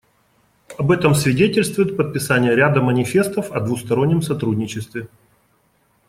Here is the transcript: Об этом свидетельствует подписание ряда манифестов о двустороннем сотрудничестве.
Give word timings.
Об 0.79 0.89
этом 0.89 1.13
свидетельствует 1.13 1.95
подписание 1.95 2.55
ряда 2.55 2.81
манифестов 2.81 3.51
о 3.51 3.59
двустороннем 3.59 4.23
сотрудничестве. 4.23 5.09